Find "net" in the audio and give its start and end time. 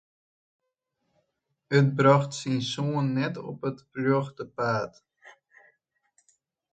3.17-3.35